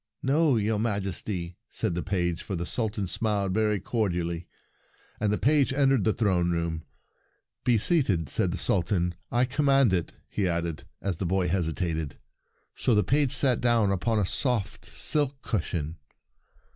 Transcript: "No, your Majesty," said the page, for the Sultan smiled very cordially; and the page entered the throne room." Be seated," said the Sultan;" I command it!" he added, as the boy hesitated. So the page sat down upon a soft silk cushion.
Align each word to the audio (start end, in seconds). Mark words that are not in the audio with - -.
"No, 0.33 0.55
your 0.57 0.79
Majesty," 0.79 1.57
said 1.69 1.93
the 1.93 2.01
page, 2.01 2.41
for 2.41 2.55
the 2.55 2.65
Sultan 2.65 3.05
smiled 3.05 3.53
very 3.53 3.79
cordially; 3.79 4.47
and 5.19 5.31
the 5.31 5.37
page 5.37 5.71
entered 5.71 6.05
the 6.05 6.11
throne 6.13 6.49
room." 6.49 6.81
Be 7.65 7.77
seated," 7.77 8.27
said 8.27 8.49
the 8.49 8.57
Sultan;" 8.57 9.13
I 9.31 9.45
command 9.45 9.93
it!" 9.93 10.15
he 10.27 10.47
added, 10.47 10.85
as 11.03 11.17
the 11.17 11.27
boy 11.27 11.49
hesitated. 11.49 12.17
So 12.75 12.95
the 12.95 13.03
page 13.03 13.31
sat 13.33 13.61
down 13.61 13.91
upon 13.91 14.17
a 14.17 14.25
soft 14.25 14.85
silk 14.87 15.39
cushion. 15.43 15.97